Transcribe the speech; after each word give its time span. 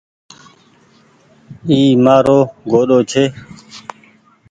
اي 1.69 1.79
مآرو 2.03 2.39
گوڏو 2.71 2.99
ڇي۔ 3.11 3.23